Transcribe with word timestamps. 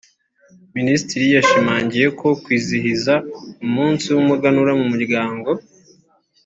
Minisitiri 0.75 1.25
yashimangiye 1.35 2.07
ko 2.19 2.27
kwizihiza 2.43 3.13
umunsi 3.65 4.05
w’umuganura 4.13 4.71
mu 4.79 4.85
muryango 4.91 5.49